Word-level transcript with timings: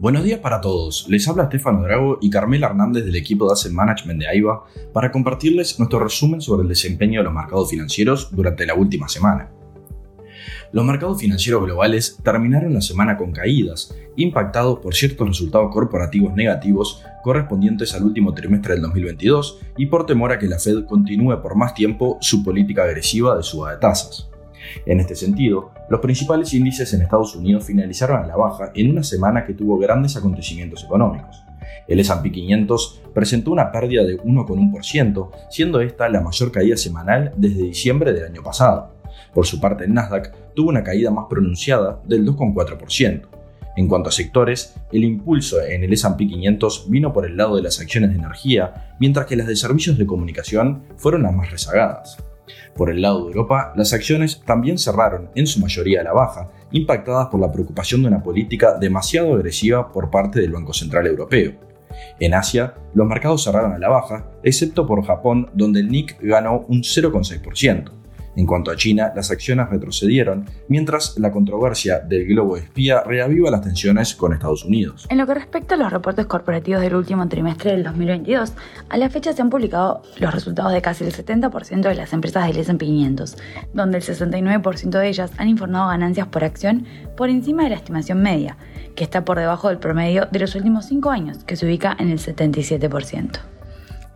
Buenos 0.00 0.24
días 0.24 0.40
para 0.40 0.62
todos, 0.62 1.04
les 1.10 1.28
habla 1.28 1.42
Estefano 1.42 1.82
Drago 1.82 2.16
y 2.22 2.30
Carmela 2.30 2.68
Hernández 2.68 3.04
del 3.04 3.16
equipo 3.16 3.46
de 3.46 3.52
Asset 3.52 3.70
Management 3.70 4.18
de 4.18 4.28
AIBA 4.28 4.64
para 4.94 5.12
compartirles 5.12 5.78
nuestro 5.78 5.98
resumen 5.98 6.40
sobre 6.40 6.62
el 6.62 6.70
desempeño 6.70 7.20
de 7.20 7.24
los 7.24 7.34
mercados 7.34 7.68
financieros 7.68 8.34
durante 8.34 8.64
la 8.64 8.72
última 8.72 9.10
semana. 9.10 9.50
Los 10.72 10.86
mercados 10.86 11.20
financieros 11.20 11.62
globales 11.62 12.16
terminaron 12.24 12.72
la 12.72 12.80
semana 12.80 13.18
con 13.18 13.32
caídas, 13.32 13.94
impactados 14.16 14.78
por 14.78 14.94
ciertos 14.94 15.28
resultados 15.28 15.70
corporativos 15.70 16.32
negativos 16.32 17.04
correspondientes 17.22 17.94
al 17.94 18.04
último 18.04 18.32
trimestre 18.32 18.72
del 18.72 18.82
2022 18.84 19.60
y 19.76 19.84
por 19.84 20.06
temor 20.06 20.32
a 20.32 20.38
que 20.38 20.48
la 20.48 20.58
Fed 20.58 20.86
continúe 20.86 21.42
por 21.42 21.56
más 21.56 21.74
tiempo 21.74 22.16
su 22.22 22.42
política 22.42 22.84
agresiva 22.84 23.36
de 23.36 23.42
suba 23.42 23.72
de 23.72 23.80
tasas. 23.80 24.29
En 24.86 25.00
este 25.00 25.14
sentido, 25.14 25.72
los 25.88 26.00
principales 26.00 26.52
índices 26.54 26.92
en 26.94 27.02
Estados 27.02 27.34
Unidos 27.34 27.64
finalizaron 27.64 28.22
a 28.22 28.26
la 28.26 28.36
baja 28.36 28.72
en 28.74 28.90
una 28.90 29.02
semana 29.02 29.44
que 29.44 29.54
tuvo 29.54 29.78
grandes 29.78 30.16
acontecimientos 30.16 30.84
económicos. 30.84 31.42
El 31.88 32.00
S&P 32.00 32.30
500 32.30 33.02
presentó 33.14 33.50
una 33.50 33.72
pérdida 33.72 34.04
de 34.04 34.18
1,1%, 34.22 35.30
siendo 35.50 35.80
esta 35.80 36.08
la 36.08 36.20
mayor 36.20 36.52
caída 36.52 36.76
semanal 36.76 37.32
desde 37.36 37.62
diciembre 37.62 38.12
del 38.12 38.26
año 38.26 38.42
pasado. 38.42 38.94
Por 39.34 39.46
su 39.46 39.60
parte, 39.60 39.84
el 39.84 39.94
Nasdaq 39.94 40.54
tuvo 40.54 40.70
una 40.70 40.84
caída 40.84 41.10
más 41.10 41.26
pronunciada 41.28 42.00
del 42.06 42.24
2,4%. 42.26 43.22
En 43.76 43.88
cuanto 43.88 44.08
a 44.08 44.12
sectores, 44.12 44.74
el 44.92 45.04
impulso 45.04 45.60
en 45.62 45.84
el 45.84 45.92
S&P 45.92 46.26
500 46.26 46.90
vino 46.90 47.12
por 47.12 47.24
el 47.24 47.36
lado 47.36 47.56
de 47.56 47.62
las 47.62 47.80
acciones 47.80 48.10
de 48.10 48.16
energía, 48.16 48.94
mientras 48.98 49.26
que 49.26 49.36
las 49.36 49.46
de 49.46 49.56
servicios 49.56 49.96
de 49.96 50.06
comunicación 50.06 50.82
fueron 50.96 51.22
las 51.22 51.32
más 51.32 51.50
rezagadas. 51.50 52.18
Por 52.74 52.90
el 52.90 53.02
lado 53.02 53.20
de 53.20 53.28
Europa, 53.28 53.72
las 53.76 53.92
acciones 53.92 54.42
también 54.44 54.78
cerraron 54.78 55.30
en 55.34 55.46
su 55.46 55.60
mayoría 55.60 56.00
a 56.00 56.04
la 56.04 56.12
baja, 56.12 56.50
impactadas 56.72 57.28
por 57.28 57.40
la 57.40 57.52
preocupación 57.52 58.02
de 58.02 58.08
una 58.08 58.22
política 58.22 58.78
demasiado 58.78 59.34
agresiva 59.34 59.92
por 59.92 60.10
parte 60.10 60.40
del 60.40 60.52
Banco 60.52 60.72
Central 60.72 61.06
Europeo. 61.06 61.52
En 62.18 62.34
Asia, 62.34 62.74
los 62.94 63.06
mercados 63.06 63.44
cerraron 63.44 63.72
a 63.72 63.78
la 63.78 63.88
baja, 63.88 64.30
excepto 64.42 64.86
por 64.86 65.04
Japón, 65.04 65.50
donde 65.54 65.80
el 65.80 65.88
Nikkei 65.88 66.28
ganó 66.28 66.64
un 66.68 66.82
0,6%. 66.82 67.99
En 68.36 68.46
cuanto 68.46 68.70
a 68.70 68.76
China, 68.76 69.12
las 69.14 69.30
acciones 69.30 69.68
retrocedieron, 69.68 70.46
mientras 70.68 71.18
la 71.18 71.32
controversia 71.32 71.98
del 71.98 72.26
globo 72.26 72.56
espía 72.56 73.02
reaviva 73.02 73.50
las 73.50 73.62
tensiones 73.62 74.14
con 74.14 74.32
Estados 74.32 74.64
Unidos. 74.64 75.06
En 75.10 75.18
lo 75.18 75.26
que 75.26 75.34
respecta 75.34 75.74
a 75.74 75.78
los 75.78 75.92
reportes 75.92 76.26
corporativos 76.26 76.80
del 76.80 76.94
último 76.94 77.28
trimestre 77.28 77.72
del 77.72 77.82
2022, 77.84 78.52
a 78.88 78.96
la 78.96 79.10
fecha 79.10 79.32
se 79.32 79.42
han 79.42 79.50
publicado 79.50 80.02
los 80.18 80.32
resultados 80.32 80.72
de 80.72 80.80
casi 80.80 81.04
el 81.04 81.12
70% 81.12 81.88
de 81.88 81.94
las 81.94 82.12
empresas 82.12 82.46
del 82.46 82.58
S&P 82.58 82.84
500, 82.84 83.36
donde 83.74 83.98
el 83.98 84.04
69% 84.04 84.90
de 84.90 85.08
ellas 85.08 85.32
han 85.36 85.48
informado 85.48 85.88
ganancias 85.88 86.28
por 86.28 86.44
acción 86.44 86.86
por 87.16 87.30
encima 87.30 87.64
de 87.64 87.70
la 87.70 87.76
estimación 87.76 88.22
media, 88.22 88.56
que 88.94 89.04
está 89.04 89.24
por 89.24 89.38
debajo 89.38 89.68
del 89.68 89.78
promedio 89.78 90.28
de 90.30 90.38
los 90.38 90.54
últimos 90.54 90.86
5 90.86 91.10
años, 91.10 91.44
que 91.44 91.56
se 91.56 91.66
ubica 91.66 91.96
en 91.98 92.10
el 92.10 92.18
77%. 92.18 93.40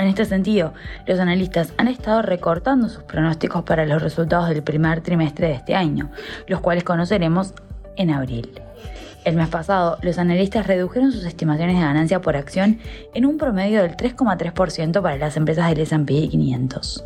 En 0.00 0.08
este 0.08 0.24
sentido, 0.24 0.72
los 1.06 1.20
analistas 1.20 1.74
han 1.76 1.86
estado 1.86 2.22
recortando 2.22 2.88
sus 2.88 3.02
pronósticos 3.02 3.64
para 3.64 3.84
los 3.84 4.00
resultados 4.00 4.48
del 4.48 4.62
primer 4.62 5.02
trimestre 5.02 5.48
de 5.48 5.52
este 5.52 5.74
año, 5.74 6.10
los 6.46 6.60
cuales 6.60 6.84
conoceremos 6.84 7.52
en 7.96 8.10
abril. 8.10 8.50
El 9.26 9.36
mes 9.36 9.50
pasado, 9.50 9.98
los 10.00 10.16
analistas 10.16 10.66
redujeron 10.66 11.12
sus 11.12 11.26
estimaciones 11.26 11.76
de 11.76 11.82
ganancia 11.82 12.22
por 12.22 12.34
acción 12.34 12.78
en 13.12 13.26
un 13.26 13.36
promedio 13.36 13.82
del 13.82 13.94
3,3% 13.94 15.02
para 15.02 15.18
las 15.18 15.36
empresas 15.36 15.68
del 15.68 15.80
S&P 15.80 16.30
500. 16.30 17.04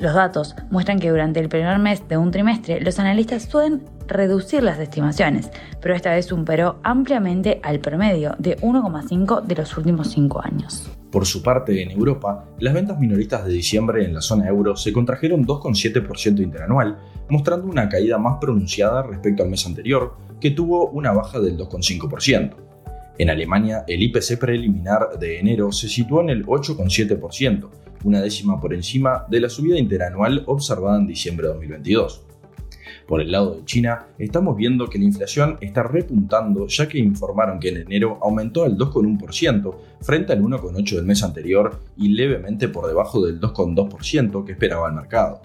Los 0.00 0.14
datos 0.14 0.56
muestran 0.70 0.98
que 0.98 1.10
durante 1.10 1.38
el 1.38 1.48
primer 1.48 1.78
mes 1.78 2.08
de 2.08 2.16
un 2.16 2.32
trimestre 2.32 2.80
los 2.80 2.98
analistas 2.98 3.44
suelen 3.44 3.84
reducir 4.06 4.62
las 4.62 4.78
estimaciones, 4.78 5.50
pero 5.80 5.94
esta 5.94 6.12
vez 6.12 6.26
superó 6.26 6.78
ampliamente 6.82 7.60
al 7.62 7.80
promedio 7.80 8.34
de 8.38 8.56
1,5 8.58 9.42
de 9.42 9.54
los 9.54 9.76
últimos 9.76 10.08
5 10.10 10.40
años. 10.44 10.90
Por 11.10 11.26
su 11.26 11.42
parte, 11.42 11.82
en 11.82 11.90
Europa, 11.90 12.46
las 12.58 12.72
ventas 12.72 12.98
minoristas 12.98 13.44
de 13.44 13.52
diciembre 13.52 14.04
en 14.04 14.14
la 14.14 14.22
zona 14.22 14.48
euro 14.48 14.76
se 14.76 14.92
contrajeron 14.94 15.46
2,7% 15.46 16.40
interanual, 16.40 16.98
mostrando 17.28 17.66
una 17.66 17.88
caída 17.88 18.16
más 18.16 18.38
pronunciada 18.40 19.02
respecto 19.02 19.42
al 19.42 19.50
mes 19.50 19.66
anterior, 19.66 20.16
que 20.40 20.52
tuvo 20.52 20.88
una 20.88 21.12
baja 21.12 21.38
del 21.38 21.58
2,5%. 21.58 22.54
En 23.18 23.28
Alemania, 23.28 23.84
el 23.86 24.02
IPC 24.02 24.38
preliminar 24.38 25.18
de 25.20 25.38
enero 25.38 25.70
se 25.70 25.88
situó 25.88 26.22
en 26.22 26.30
el 26.30 26.46
8,7%, 26.46 27.68
una 28.04 28.22
décima 28.22 28.58
por 28.58 28.72
encima 28.72 29.26
de 29.28 29.40
la 29.40 29.50
subida 29.50 29.78
interanual 29.78 30.44
observada 30.46 30.96
en 30.98 31.06
diciembre 31.06 31.46
de 31.46 31.52
2022. 31.52 32.24
Por 33.06 33.20
el 33.20 33.32
lado 33.32 33.54
de 33.54 33.64
China, 33.64 34.06
estamos 34.18 34.56
viendo 34.56 34.88
que 34.88 34.98
la 34.98 35.04
inflación 35.04 35.58
está 35.60 35.82
repuntando 35.82 36.66
ya 36.66 36.88
que 36.88 36.98
informaron 36.98 37.58
que 37.58 37.70
en 37.70 37.78
enero 37.78 38.18
aumentó 38.22 38.64
al 38.64 38.76
2,1% 38.76 39.74
frente 40.00 40.32
al 40.32 40.42
1,8% 40.42 40.96
del 40.96 41.04
mes 41.04 41.22
anterior 41.22 41.80
y 41.96 42.08
levemente 42.08 42.68
por 42.68 42.86
debajo 42.86 43.24
del 43.24 43.40
2,2% 43.40 44.44
que 44.44 44.52
esperaba 44.52 44.88
el 44.88 44.94
mercado. 44.94 45.42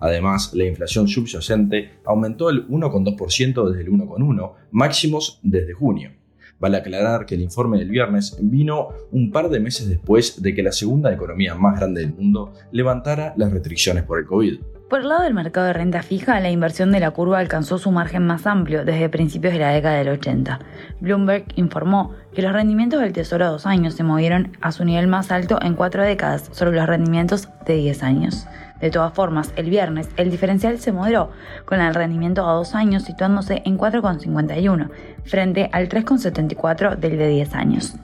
Además, 0.00 0.52
la 0.54 0.64
inflación 0.64 1.08
subyacente 1.08 1.90
aumentó 2.04 2.50
el 2.50 2.66
1,2% 2.68 3.68
desde 3.68 3.82
el 3.82 3.90
1,1%, 3.90 4.52
máximos 4.70 5.40
desde 5.42 5.72
junio. 5.72 6.10
Vale 6.58 6.78
aclarar 6.78 7.26
que 7.26 7.34
el 7.34 7.42
informe 7.42 7.78
del 7.78 7.90
viernes 7.90 8.38
vino 8.40 8.88
un 9.10 9.30
par 9.30 9.50
de 9.50 9.60
meses 9.60 9.88
después 9.88 10.40
de 10.40 10.54
que 10.54 10.62
la 10.62 10.72
segunda 10.72 11.12
economía 11.12 11.54
más 11.54 11.78
grande 11.78 12.00
del 12.00 12.14
mundo 12.14 12.54
levantara 12.72 13.34
las 13.36 13.52
restricciones 13.52 14.04
por 14.04 14.18
el 14.18 14.26
COVID. 14.26 14.58
Por 14.88 15.00
el 15.00 15.08
lado 15.08 15.22
del 15.22 15.34
mercado 15.34 15.66
de 15.66 15.72
renta 15.72 16.00
fija, 16.04 16.38
la 16.38 16.48
inversión 16.48 16.92
de 16.92 17.00
la 17.00 17.10
curva 17.10 17.40
alcanzó 17.40 17.76
su 17.76 17.90
margen 17.90 18.24
más 18.24 18.46
amplio 18.46 18.84
desde 18.84 19.08
principios 19.08 19.52
de 19.52 19.58
la 19.58 19.70
década 19.70 19.96
del 19.96 20.10
80. 20.10 20.60
Bloomberg 21.00 21.44
informó 21.56 22.12
que 22.32 22.42
los 22.42 22.52
rendimientos 22.52 23.00
del 23.00 23.12
Tesoro 23.12 23.46
a 23.46 23.48
dos 23.48 23.66
años 23.66 23.94
se 23.94 24.04
movieron 24.04 24.56
a 24.60 24.70
su 24.70 24.84
nivel 24.84 25.08
más 25.08 25.32
alto 25.32 25.58
en 25.60 25.74
cuatro 25.74 26.04
décadas 26.04 26.50
sobre 26.52 26.76
los 26.76 26.86
rendimientos 26.86 27.48
de 27.66 27.74
10 27.74 28.02
años. 28.04 28.46
De 28.80 28.90
todas 28.90 29.12
formas, 29.12 29.52
el 29.56 29.70
viernes 29.70 30.08
el 30.16 30.30
diferencial 30.30 30.78
se 30.78 30.92
moderó, 30.92 31.30
con 31.64 31.80
el 31.80 31.92
rendimiento 31.92 32.48
a 32.48 32.52
dos 32.52 32.76
años 32.76 33.02
situándose 33.02 33.62
en 33.64 33.76
4,51 33.76 34.90
frente 35.24 35.68
al 35.72 35.88
3,74 35.88 36.94
del 36.94 37.18
de 37.18 37.28
10 37.28 37.54
años. 37.54 37.96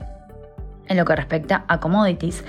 En 0.87 0.97
lo 0.97 1.05
que 1.05 1.15
respecta 1.15 1.63
a 1.69 1.79
commodities, 1.79 2.43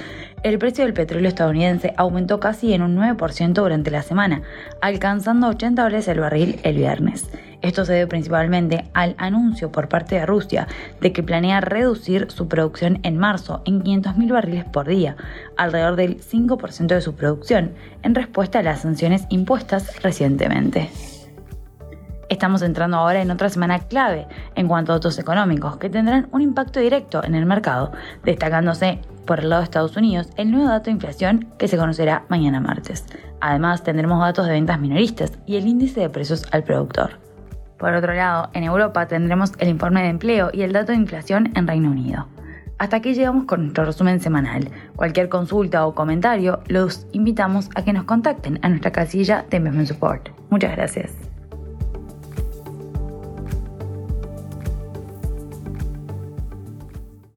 el 0.44 0.58
precio 0.58 0.84
del 0.84 0.92
petróleo 0.92 1.28
estadounidense 1.28 1.94
aumentó 1.96 2.38
casi 2.38 2.74
en 2.74 2.82
un 2.82 2.96
9% 2.96 3.54
durante 3.54 3.90
la 3.90 4.02
semana, 4.02 4.42
alcanzando 4.82 5.48
80 5.48 5.82
dólares 5.82 6.06
el 6.06 6.20
barril 6.20 6.60
el 6.62 6.76
viernes. 6.76 7.30
Esto 7.62 7.86
se 7.86 7.94
debe 7.94 8.06
principalmente 8.06 8.84
al 8.92 9.14
anuncio 9.16 9.72
por 9.72 9.88
parte 9.88 10.16
de 10.16 10.26
Rusia 10.26 10.68
de 11.00 11.14
que 11.14 11.22
planea 11.22 11.62
reducir 11.62 12.30
su 12.30 12.46
producción 12.46 13.00
en 13.04 13.16
marzo 13.16 13.62
en 13.64 13.82
500.000 13.82 14.32
barriles 14.32 14.64
por 14.66 14.86
día, 14.86 15.16
alrededor 15.56 15.96
del 15.96 16.20
5% 16.20 16.88
de 16.88 17.00
su 17.00 17.14
producción, 17.14 17.72
en 18.02 18.14
respuesta 18.14 18.58
a 18.58 18.62
las 18.62 18.82
sanciones 18.82 19.24
impuestas 19.30 20.02
recientemente. 20.02 20.90
Estamos 22.34 22.62
entrando 22.62 22.96
ahora 22.96 23.22
en 23.22 23.30
otra 23.30 23.48
semana 23.48 23.78
clave 23.78 24.26
en 24.56 24.66
cuanto 24.66 24.90
a 24.90 24.96
datos 24.96 25.20
económicos 25.20 25.76
que 25.76 25.88
tendrán 25.88 26.26
un 26.32 26.40
impacto 26.40 26.80
directo 26.80 27.22
en 27.22 27.36
el 27.36 27.46
mercado, 27.46 27.92
destacándose 28.24 28.98
por 29.24 29.38
el 29.38 29.50
lado 29.50 29.60
de 29.60 29.66
Estados 29.66 29.96
Unidos 29.96 30.30
el 30.36 30.50
nuevo 30.50 30.66
dato 30.66 30.86
de 30.86 30.90
inflación 30.90 31.46
que 31.58 31.68
se 31.68 31.76
conocerá 31.76 32.24
mañana 32.28 32.58
martes. 32.58 33.06
Además 33.40 33.84
tendremos 33.84 34.18
datos 34.18 34.46
de 34.46 34.52
ventas 34.52 34.80
minoristas 34.80 35.38
y 35.46 35.54
el 35.54 35.68
índice 35.68 36.00
de 36.00 36.10
precios 36.10 36.44
al 36.50 36.64
productor. 36.64 37.20
Por 37.78 37.94
otro 37.94 38.12
lado, 38.12 38.50
en 38.52 38.64
Europa 38.64 39.06
tendremos 39.06 39.52
el 39.58 39.68
informe 39.68 40.02
de 40.02 40.08
empleo 40.08 40.50
y 40.52 40.62
el 40.62 40.72
dato 40.72 40.90
de 40.90 40.98
inflación 40.98 41.52
en 41.54 41.68
Reino 41.68 41.88
Unido. 41.88 42.26
Hasta 42.78 42.96
aquí 42.96 43.14
llegamos 43.14 43.44
con 43.44 43.60
nuestro 43.60 43.84
resumen 43.84 44.18
semanal. 44.18 44.72
Cualquier 44.96 45.28
consulta 45.28 45.86
o 45.86 45.94
comentario 45.94 46.64
los 46.66 47.06
invitamos 47.12 47.70
a 47.76 47.84
que 47.84 47.92
nos 47.92 48.06
contacten 48.06 48.58
a 48.62 48.68
nuestra 48.70 48.90
casilla 48.90 49.46
de 49.48 49.58
Investment 49.58 49.86
Support. 49.86 50.30
Muchas 50.50 50.72
gracias. 50.72 51.23